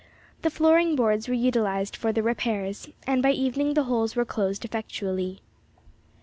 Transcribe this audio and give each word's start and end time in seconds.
The 0.41 0.49
flooring 0.49 0.95
boards 0.95 1.27
were 1.27 1.35
utilised 1.35 1.95
for 1.95 2.11
the 2.11 2.23
repairs, 2.23 2.89
and 3.05 3.21
by 3.21 3.33
evening 3.33 3.75
the 3.75 3.83
holes 3.83 4.15
were 4.15 4.25
closed 4.25 4.65
effectually. 4.65 5.41